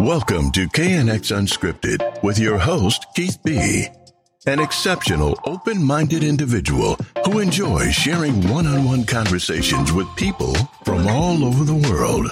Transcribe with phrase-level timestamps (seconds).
[0.00, 3.86] Welcome to KNX Unscripted with your host, Keith B.
[4.46, 10.54] An exceptional, open minded individual who enjoys sharing one on one conversations with people
[10.84, 12.30] from all over the world.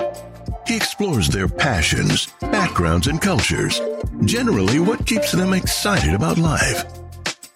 [0.67, 3.81] He explores their passions, backgrounds, and cultures,
[4.25, 6.85] generally, what keeps them excited about life.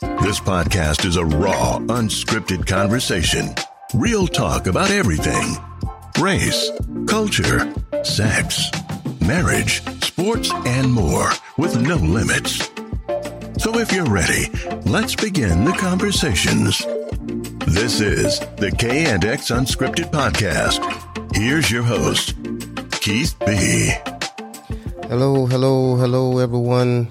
[0.01, 3.55] This podcast is a raw, unscripted conversation,
[3.95, 5.57] real talk about everything
[6.19, 6.71] race,
[7.07, 7.73] culture,
[8.03, 8.71] sex,
[9.21, 11.29] marriage, sports, and more
[11.59, 12.71] with no limits.
[13.59, 14.49] So if you're ready,
[14.85, 16.79] let's begin the conversations.
[17.67, 20.81] This is the K and X Unscripted Podcast.
[21.35, 22.35] Here's your host,
[23.01, 23.93] Keith B.
[25.09, 27.09] Hello, hello, hello, everyone.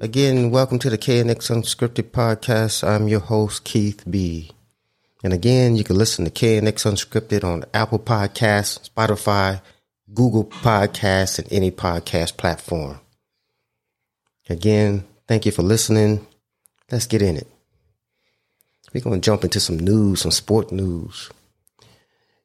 [0.00, 2.86] Again, welcome to the KNX Unscripted Podcast.
[2.86, 4.50] I'm your host, Keith B.
[5.22, 9.60] And again, you can listen to KNX Unscripted on Apple Podcasts, Spotify,
[10.12, 12.98] Google Podcasts, and any podcast platform.
[14.48, 16.26] Again, thank you for listening.
[16.90, 17.46] Let's get in it.
[18.92, 21.30] We're going to jump into some news, some sport news.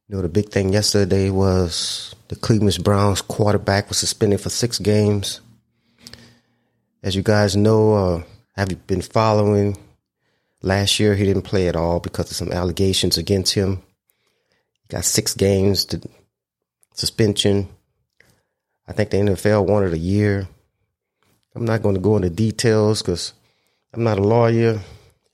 [0.08, 4.80] You know, the big thing yesterday was the Cleveland Browns quarterback was suspended for six
[4.80, 5.42] games.
[7.04, 8.24] As you guys know, uh,
[8.56, 9.78] have you been following
[10.68, 13.82] Last year, he didn't play at all because of some allegations against him.
[14.90, 16.02] Got six games to
[16.94, 17.70] suspension.
[18.86, 20.46] I think the NFL wanted a year.
[21.56, 23.32] I'm not going to go into details because
[23.94, 24.82] I'm not a lawyer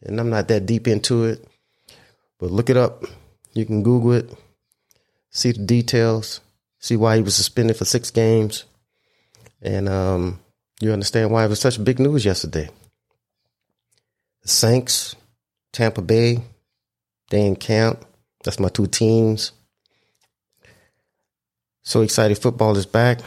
[0.03, 1.43] and I'm not that deep into it.
[2.37, 3.03] But look it up.
[3.55, 4.31] You can Google it,
[5.31, 6.41] see the details,
[6.77, 8.65] see why he was suspended for six games,
[9.63, 10.39] and um,
[10.79, 12.69] you understand why it was such big news yesterday.
[14.43, 15.15] The Saints,
[15.73, 16.39] Tampa Bay,
[17.29, 18.05] they in camp.
[18.43, 19.51] That's my two teams.
[21.81, 23.19] So excited football is back.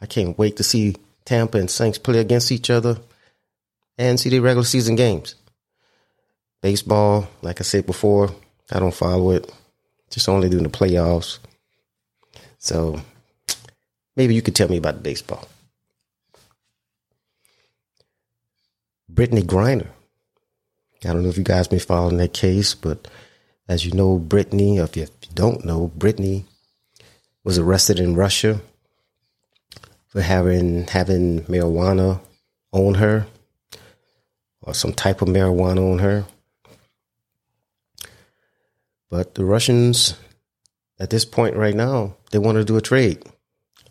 [0.00, 2.98] I can't wait to see Tampa and Saints play against each other
[3.98, 5.34] and see the regular season games.
[6.62, 8.30] Baseball, like I said before,
[8.70, 9.50] I don't follow it.
[10.10, 11.38] Just only doing the playoffs.
[12.58, 13.00] So
[14.16, 15.48] maybe you could tell me about baseball.
[19.12, 19.88] Brittney Griner
[21.04, 23.08] I don't know if you guys been following that case, but
[23.66, 26.44] as you know, Brittney, if you don't know, Brittney
[27.42, 28.60] was arrested in Russia
[30.08, 32.20] for having having marijuana
[32.72, 33.26] on her
[34.60, 36.26] or some type of marijuana on her.
[39.08, 40.16] But the Russians,
[40.98, 43.24] at this point right now, they want to do a trade,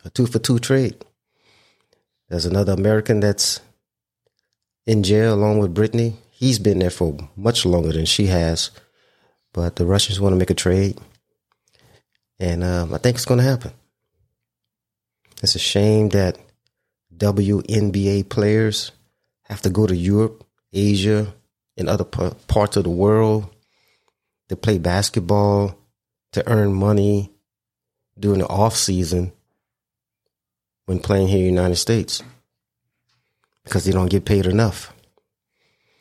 [0.06, 0.96] a two for two trade.
[2.30, 3.62] There's another American that's
[4.86, 8.72] in jail along with Brittney he's been there for much longer than she has.
[9.52, 10.98] But the Russians want to make a trade,
[12.40, 13.74] and um, I think it's going to happen.
[15.44, 16.38] It's a shame that
[17.16, 18.92] WNBA players
[19.44, 21.34] have to go to Europe, Asia,
[21.78, 23.50] and other p- parts of the world
[24.50, 25.76] to play basketball
[26.34, 27.32] to earn money
[28.20, 29.32] during the off season
[30.86, 32.22] when playing here in the United States
[33.64, 34.94] because they don't get paid enough.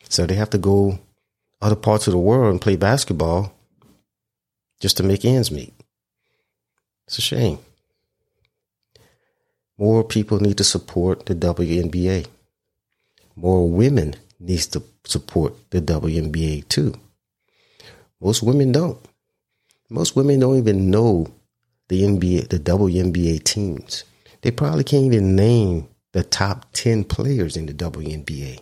[0.09, 0.99] So they have to go
[1.61, 3.53] other parts of the world and play basketball
[4.81, 5.75] just to make ends meet.
[7.07, 7.59] It's a shame.
[9.77, 12.27] More people need to support the WNBA.
[13.37, 16.95] More women needs to support the WNBA too.
[18.21, 18.99] Most women don't.
[19.89, 21.29] Most women don't even know
[21.89, 24.05] the NBA, the WNBA teams.
[24.43, 28.61] They probably can't even name the top 10 players in the WNBA.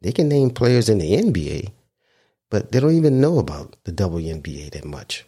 [0.00, 1.70] They can name players in the NBA,
[2.50, 5.24] but they don't even know about the WNBA that much.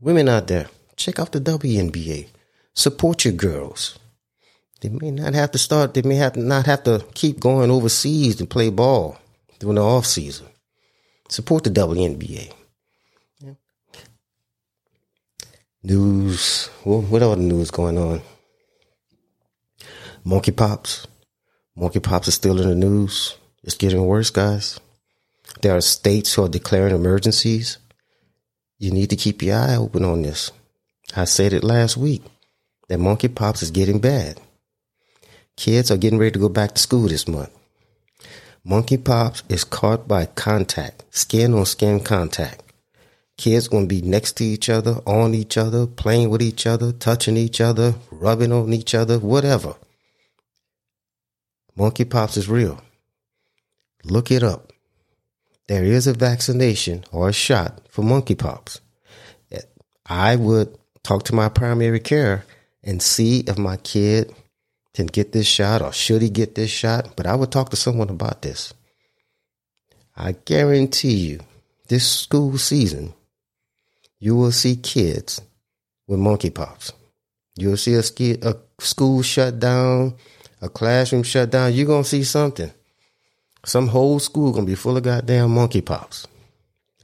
[0.00, 2.28] Women out there, check out the WNBA.
[2.74, 3.98] Support your girls.
[4.80, 8.36] They may not have to start, they may have not have to keep going overseas
[8.36, 9.18] to play ball
[9.58, 10.46] during the off season.
[11.28, 12.52] Support the WNBA.
[15.82, 18.20] News, well, what other news going on?
[20.26, 21.06] Monkeypox.
[21.76, 23.36] Monkeypox is still in the news.
[23.62, 24.80] It's getting worse, guys.
[25.60, 27.78] There are states who are declaring emergencies.
[28.78, 30.52] You need to keep your eye open on this.
[31.14, 32.22] I said it last week
[32.88, 34.40] that monkeypox is getting bad.
[35.56, 37.50] Kids are getting ready to go back to school this month.
[38.66, 42.62] Monkeypox is caught by contact, skin on skin contact.
[43.36, 47.36] Kids to be next to each other, on each other, playing with each other, touching
[47.36, 49.74] each other, rubbing on each other, whatever.
[51.76, 52.80] Monkeypox is real.
[54.04, 54.72] Look it up.
[55.68, 58.80] There is a vaccination or a shot for monkeypox.
[60.08, 62.44] I would talk to my primary care
[62.84, 64.32] and see if my kid
[64.94, 67.16] can get this shot or should he get this shot.
[67.16, 68.72] But I would talk to someone about this.
[70.16, 71.40] I guarantee you,
[71.88, 73.12] this school season,
[74.18, 75.42] you will see kids
[76.06, 76.92] with monkeypox.
[77.56, 80.14] You'll see a, ski, a school shut down,
[80.60, 81.72] a classroom shut down.
[81.72, 82.72] You're to see something.
[83.64, 86.26] Some whole school to be full of goddamn monkeypox.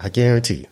[0.00, 0.66] I guarantee you.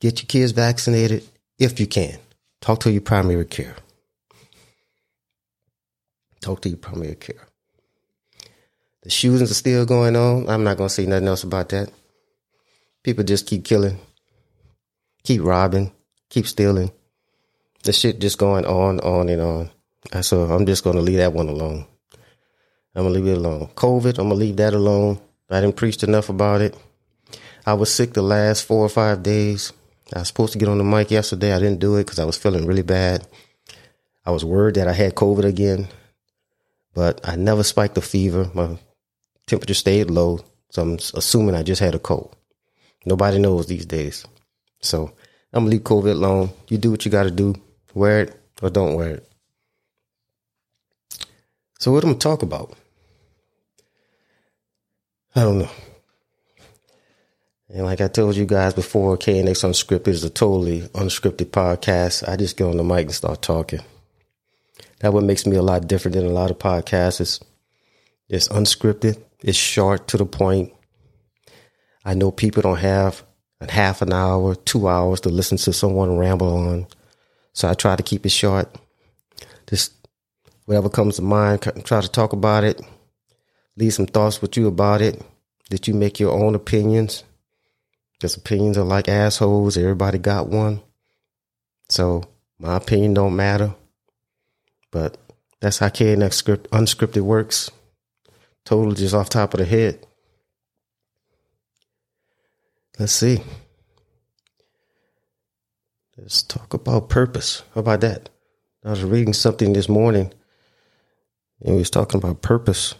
[0.00, 1.24] Get your kids vaccinated
[1.58, 2.18] if you can.
[2.60, 3.76] Talk to your primary care.
[6.40, 7.46] Talk to your primary care.
[9.02, 10.48] The shootings are still going on.
[10.48, 11.90] I'm not to say nothing else about that.
[13.02, 13.98] People just keep killing,
[15.22, 15.92] keep robbing,
[16.28, 16.90] keep stealing.
[17.84, 19.70] The shit just going on, on and on.
[20.22, 21.86] So I'm just going to leave that one alone.
[22.94, 23.68] I'm going to leave it alone.
[23.74, 25.20] COVID, I'm going to leave that alone.
[25.50, 26.76] I didn't preach enough about it.
[27.66, 29.72] I was sick the last four or five days.
[30.14, 31.52] I was supposed to get on the mic yesterday.
[31.52, 33.26] I didn't do it because I was feeling really bad.
[34.24, 35.88] I was worried that I had COVID again,
[36.94, 38.50] but I never spiked a fever.
[38.54, 38.78] My
[39.46, 42.34] temperature stayed low, so I'm assuming I just had a cold.
[43.04, 44.24] Nobody knows these days.
[44.80, 45.12] So
[45.52, 46.50] I'm gonna leave COVID alone.
[46.68, 47.54] You do what you gotta do.
[47.94, 49.28] Wear it or don't wear it.
[51.78, 52.74] So what I'm gonna talk about?
[55.34, 55.70] I don't know.
[57.68, 62.26] And like I told you guys before, KNX Unscripted is a totally unscripted podcast.
[62.26, 63.80] I just get on the mic and start talking.
[65.00, 67.20] That what makes me a lot different than a lot of podcasts.
[67.20, 67.40] It's,
[68.28, 69.20] it's unscripted.
[69.40, 70.72] It's short to the point.
[72.04, 73.22] I know people don't have
[73.60, 76.86] a half an hour, two hours to listen to someone ramble on.
[77.52, 78.74] So I try to keep it short.
[79.66, 79.95] Just
[80.66, 82.80] whatever comes to mind, try to talk about it.
[83.76, 85.22] Leave some thoughts with you about it.
[85.70, 87.24] That you make your own opinions
[88.12, 89.76] because opinions are like assholes.
[89.76, 90.80] Everybody got one.
[91.88, 92.22] So
[92.58, 93.74] my opinion don't matter.
[94.92, 95.18] But
[95.60, 97.70] that's how KNX script unscripted works.
[98.64, 100.06] Totally just off top of the head.
[102.98, 103.42] Let's see.
[106.16, 107.62] Let's talk about purpose.
[107.74, 108.30] How about that?
[108.84, 110.32] I was reading something this morning
[111.60, 112.94] and we was talking about purpose.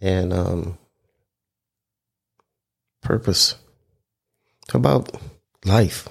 [0.00, 0.78] And um
[3.02, 3.56] purpose,
[4.72, 5.10] about
[5.64, 6.08] life,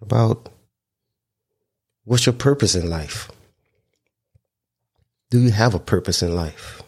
[0.00, 0.48] about
[2.04, 3.30] what's your purpose in life?
[5.30, 6.82] Do you have a purpose in life?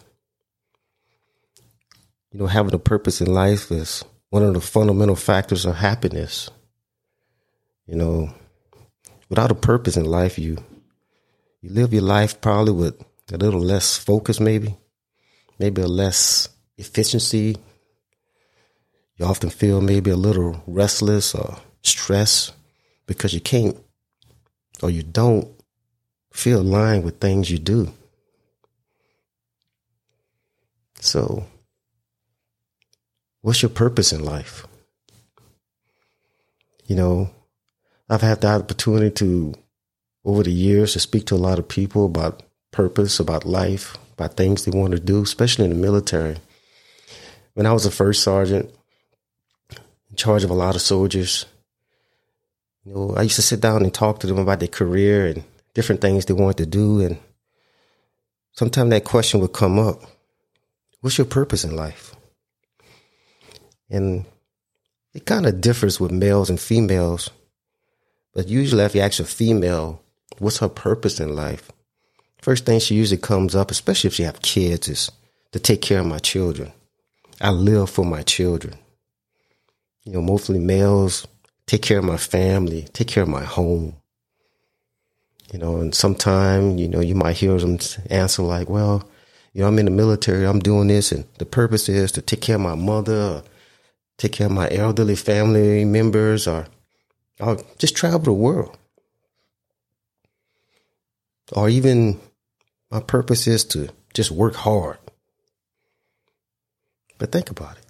[2.31, 6.49] You know, having a purpose in life is one of the fundamental factors of happiness.
[7.85, 8.33] You know,
[9.29, 10.57] without a purpose in life, you
[11.61, 14.77] you live your life probably with a little less focus, maybe,
[15.59, 17.57] maybe a less efficiency,
[19.17, 22.53] you often feel maybe a little restless or stressed
[23.07, 23.77] because you can't
[24.81, 25.47] or you don't
[26.31, 27.91] feel aligned with things you do.
[30.99, 31.45] So,
[33.41, 34.67] what's your purpose in life?
[36.85, 37.29] You know,
[38.09, 39.53] I've had the opportunity to,
[40.27, 44.35] over the years, to speak to a lot of people about purpose, about life, about
[44.35, 46.37] things they want to do, especially in the military.
[47.53, 48.69] When I was a first sergeant,
[49.71, 51.45] in charge of a lot of soldiers.
[52.83, 55.43] You know, I used to sit down and talk to them about their career and
[55.73, 57.01] different things they wanted to do.
[57.01, 57.17] And
[58.51, 60.03] sometimes that question would come up
[61.01, 62.15] What's your purpose in life?
[63.89, 64.25] And
[65.13, 67.29] it kind of differs with males and females.
[68.33, 70.01] But usually, if you ask a female,
[70.39, 71.71] what's her purpose in life?
[72.41, 75.11] First thing she usually comes up, especially if she have kids, is
[75.51, 76.71] to take care of my children.
[77.41, 78.77] I live for my children
[80.07, 81.27] you know, mostly males,
[81.65, 83.93] take care of my family, take care of my home.
[85.51, 87.77] You know, and sometime, you know, you might hear them
[88.09, 89.07] answer like, well,
[89.51, 92.39] you know, I'm in the military, I'm doing this, and the purpose is to take
[92.39, 93.43] care of my mother,
[94.17, 96.67] take care of my elderly family members, or,
[97.41, 98.77] or just travel the world.
[101.51, 102.19] Or even
[102.91, 104.97] my purpose is to just work hard.
[107.17, 107.85] But think about it.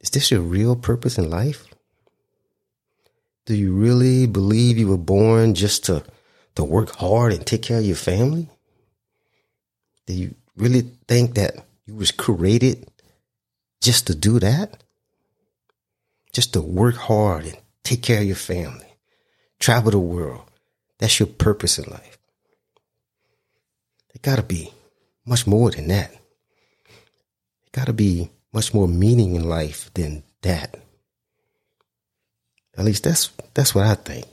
[0.00, 1.64] Is this your real purpose in life?
[3.46, 6.04] Do you really believe you were born just to,
[6.56, 8.48] to work hard and take care of your family?
[10.06, 11.56] Do you really think that
[11.86, 12.88] you was created
[13.80, 14.82] just to do that?
[16.32, 18.96] Just to work hard and take care of your family,
[19.60, 20.50] travel the world.
[21.04, 22.16] That's your purpose in life.
[24.14, 24.72] It gotta be
[25.26, 26.10] much more than that.
[26.10, 30.80] It gotta be much more meaning in life than that.
[32.78, 34.24] At least that's that's what I think.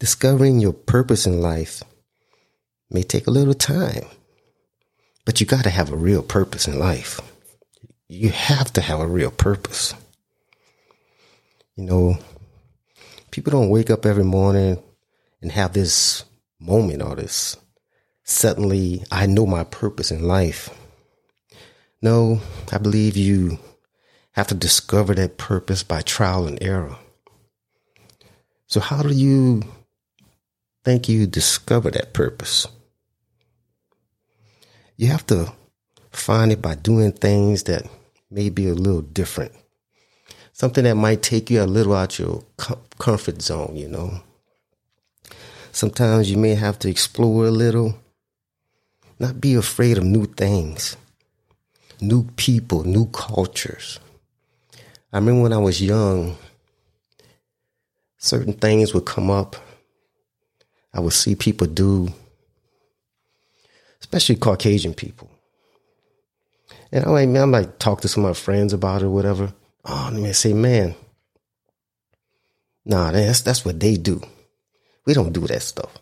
[0.00, 1.82] Discovering your purpose in life
[2.88, 4.06] may take a little time,
[5.26, 7.20] but you got to have a real purpose in life.
[8.08, 9.92] You have to have a real purpose.
[11.76, 12.18] You know,
[13.30, 14.82] people don't wake up every morning
[15.40, 16.24] and have this
[16.58, 17.56] moment or this
[18.26, 20.68] suddenly, I know my purpose in life.
[22.02, 22.40] No,
[22.70, 23.58] I believe you
[24.32, 26.98] have to discover that purpose by trial and error.
[28.66, 29.62] So, how do you
[30.84, 32.66] think you discover that purpose?
[34.96, 35.52] You have to
[36.10, 37.88] find it by doing things that
[38.30, 39.52] may be a little different.
[40.52, 42.44] Something that might take you a little out of your
[42.98, 44.20] comfort zone, you know.
[45.76, 47.98] Sometimes you may have to explore a little,
[49.18, 50.96] not be afraid of new things,
[52.00, 54.00] new people, new cultures.
[55.12, 56.38] I remember when I was young,
[58.16, 59.54] certain things would come up.
[60.94, 62.08] I would see people do,
[64.00, 65.28] especially Caucasian people.
[66.90, 69.10] And I like man, I might talk to some of my friends about it or
[69.10, 69.52] whatever.
[69.84, 70.94] Oh, and they say, man,
[72.86, 74.22] nah, that's, that's what they do.
[75.06, 75.96] We don't do that stuff.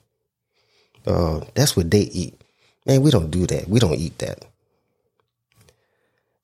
[1.06, 2.40] Uh, that's what they eat.
[2.86, 3.68] Man, we don't do that.
[3.68, 4.44] We don't eat that.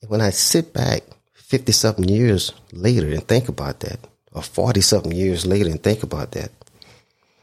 [0.06, 1.02] When I sit back
[1.34, 3.98] 50 something years later and think about that,
[4.32, 6.50] or 40 something years later and think about that,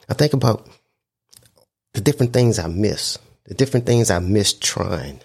[0.10, 0.68] I think about
[1.94, 5.20] the different things I miss, the different things I missed trying,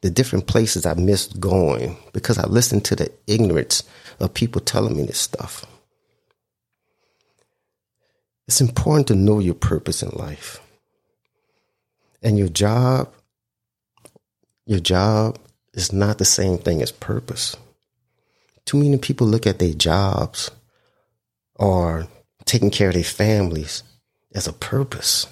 [0.00, 3.82] the different places I missed going because I listened to the ignorance
[4.20, 5.66] of people telling me this stuff.
[8.48, 10.58] It's important to know your purpose in life.
[12.22, 13.12] And your job,
[14.64, 15.38] your job
[15.74, 17.54] is not the same thing as purpose.
[18.64, 20.50] Too many people look at their jobs
[21.56, 22.08] or
[22.46, 23.82] taking care of their families
[24.34, 25.26] as a purpose.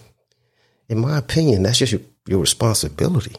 [0.89, 3.35] In my opinion, that's just your, your responsibility.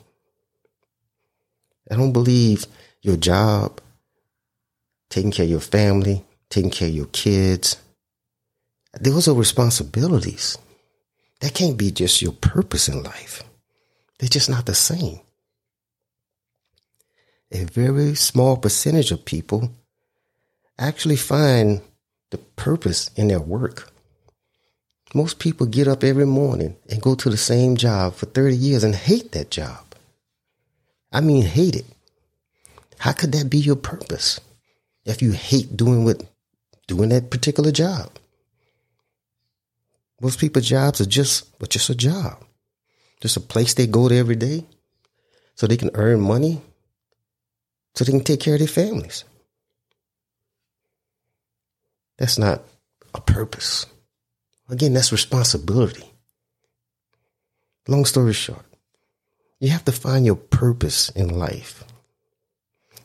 [1.89, 2.65] I don't believe
[3.03, 3.79] your job,
[5.09, 7.77] taking care of your family, taking care of your kids,
[9.01, 10.57] those are responsibilities.
[11.41, 13.43] That can't be just your purpose in life.
[14.19, 15.19] They're just not the same.
[17.51, 19.71] A very small percentage of people
[20.77, 21.81] actually find
[22.31, 23.91] the purpose in their work.
[25.13, 28.83] Most people get up every morning and go to the same job for 30 years
[28.83, 29.85] and hate that job.
[31.13, 31.85] I mean, hate it.
[32.99, 34.41] How could that be your purpose
[35.05, 36.23] if you hate doing what
[36.87, 38.11] doing that particular job?
[40.21, 42.43] Most people's jobs are just but just a job.
[43.21, 44.65] Just a place they go to every day
[45.55, 46.61] so they can earn money
[47.97, 49.23] so they can take care of their families.
[52.19, 52.61] That's not
[53.13, 53.87] a purpose.
[54.69, 56.03] Again, that's responsibility.
[57.87, 58.65] Long story short,
[59.59, 61.83] you have to find your purpose in life.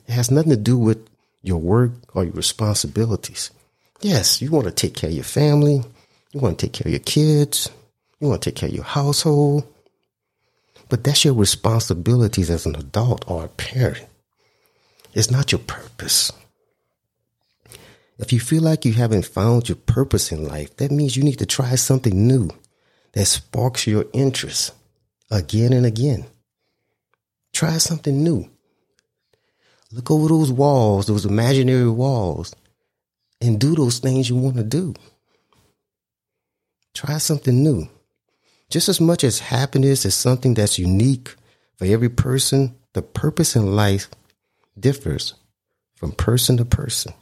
[0.06, 1.08] It has nothing to do with
[1.40, 3.50] your work or your responsibilities.
[4.00, 5.82] Yes, you want to take care of your family.
[6.32, 7.70] You want to take care of your kids.
[8.20, 9.64] You want to take care of your household.
[10.88, 14.06] But that's your responsibilities as an adult or a parent.
[15.14, 16.32] It's not your purpose.
[18.18, 21.38] If you feel like you haven't found your purpose in life, that means you need
[21.38, 22.50] to try something new
[23.12, 24.72] that sparks your interest
[25.30, 26.26] again and again.
[27.52, 28.48] Try something new.
[29.90, 32.54] Look over those walls, those imaginary walls,
[33.40, 34.94] and do those things you want to do.
[36.94, 37.88] Try something new.
[38.70, 41.34] Just as much as happiness is something that's unique
[41.76, 44.08] for every person, the purpose in life
[44.78, 45.34] differs
[45.96, 47.12] from person to person.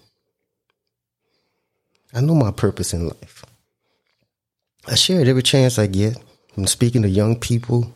[2.12, 3.44] I know my purpose in life.
[4.86, 6.16] I share it every chance I get
[6.54, 7.94] when speaking to young people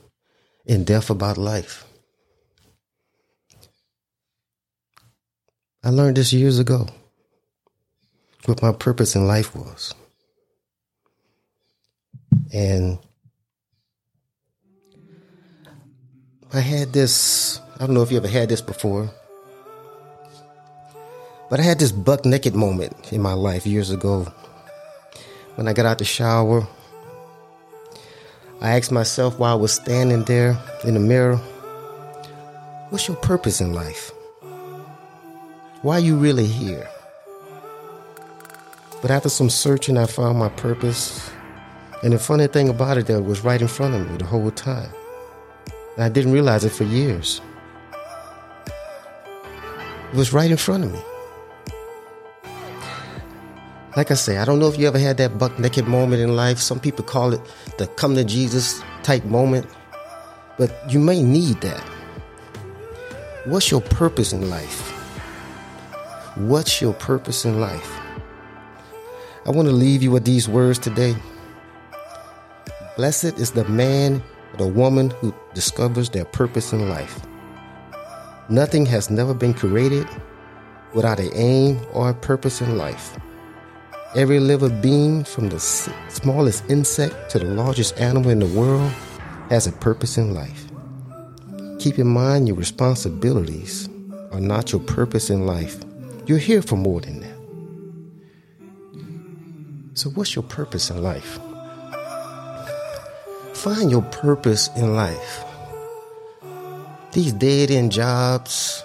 [0.67, 1.85] in depth about life.
[5.83, 6.89] I learned this years ago
[8.47, 9.95] what my purpose in life was.
[12.55, 13.01] And
[16.53, 19.11] I had this, I don't know if you ever had this before,
[21.51, 24.33] but I had this buck naked moment in my life years ago.
[25.57, 26.65] When I got out the shower,
[28.61, 31.39] I asked myself while I was standing there in the mirror,
[32.91, 34.13] what's your purpose in life?
[35.83, 36.89] Why are you really here?
[39.03, 41.34] But after some searching, I found my purpose
[42.05, 44.53] and the funny thing about it, that was right in front of me the whole
[44.53, 44.93] time.
[45.97, 47.41] And I didn't realize it for years.
[48.67, 51.03] It was right in front of me.
[53.97, 56.35] like I say, I don't know if you ever had that buck naked moment in
[56.35, 56.59] life.
[56.59, 57.41] Some people call it
[57.79, 59.67] the come to Jesus type moment,
[60.59, 61.81] but you may need that.
[63.45, 64.91] What's your purpose in life?
[66.37, 67.99] What's your purpose in life?
[69.47, 71.15] I want to leave you with these words today.
[72.97, 74.23] Blessed is the man
[74.53, 77.27] or the woman who discovers their purpose in life.
[78.49, 80.07] Nothing has never been created
[80.93, 83.19] without an aim or a purpose in life.
[84.15, 88.93] Every living being, from the smallest insect to the largest animal in the world,
[89.51, 90.67] has a purpose in life.
[91.81, 93.89] Keep in mind your responsibilities
[94.31, 95.83] are not your purpose in life.
[96.27, 97.35] You're here for more than that.
[99.95, 101.41] So, what's your purpose in life?
[103.65, 105.43] Find your purpose in life.
[107.13, 108.85] These dead end jobs,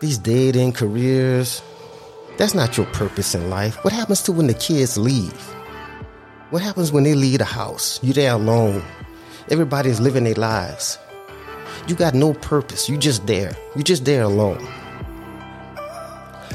[0.00, 1.62] these dead end careers,
[2.36, 3.82] that's not your purpose in life.
[3.82, 5.32] What happens to when the kids leave?
[6.50, 7.98] What happens when they leave the house?
[8.02, 8.82] You're there alone.
[9.50, 10.98] Everybody's living their lives.
[11.86, 12.86] You got no purpose.
[12.86, 13.56] You just there.
[13.74, 14.62] You just there alone.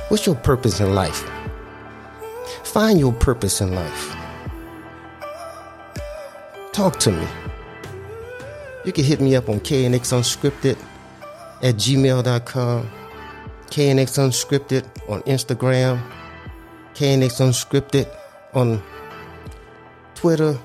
[0.09, 1.27] What's your purpose in life?
[2.63, 4.22] Find your purpose in life.
[6.73, 7.27] Talk to me.
[8.83, 10.75] You can hit me up on KNX Unscripted
[11.61, 12.89] at gmail.com.
[13.67, 16.01] KNX Unscripted on Instagram,
[16.95, 18.11] KNX Unscripted
[18.55, 18.81] on
[20.15, 20.57] Twitter.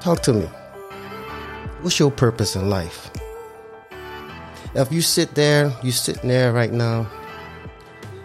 [0.00, 0.46] Talk to me.
[1.80, 3.10] What's your purpose in life?
[4.74, 7.10] If you sit there, you sitting there right now,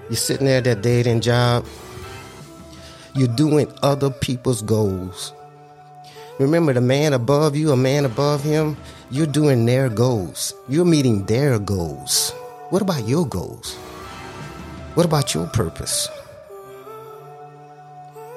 [0.09, 1.65] you're sitting there at that end job,
[3.17, 5.33] you're doing other people's goals.
[6.39, 8.77] Remember, the man above you, a man above him,
[9.09, 10.53] you're doing their goals.
[10.69, 12.31] You're meeting their goals.
[12.69, 13.75] What about your goals?
[14.93, 16.07] What about your purpose?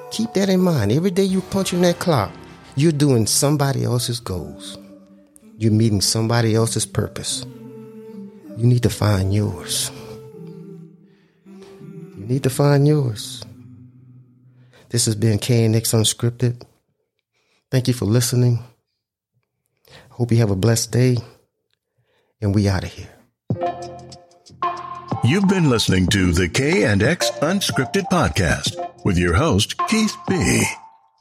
[0.09, 0.91] Keep that in mind.
[0.91, 2.31] Every day you punch in that clock,
[2.75, 4.77] you're doing somebody else's goals.
[5.57, 7.45] You're meeting somebody else's purpose.
[8.57, 9.91] You need to find yours.
[11.45, 13.43] You need to find yours.
[14.91, 16.63] This has been KNX Unscripted.
[17.71, 18.59] Thank you for listening.
[20.09, 21.17] Hope you have a blessed day.
[22.41, 23.09] And we out of here.
[25.23, 28.75] You've been listening to the K and X Unscripted Podcast
[29.05, 30.63] with your host, Keith B.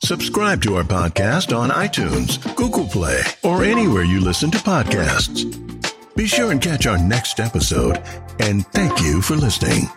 [0.02, 5.44] Subscribe to our podcast on iTunes, Google Play, or anywhere you listen to podcasts.
[6.16, 8.02] Be sure and catch our next episode,
[8.40, 9.88] and thank you for listening.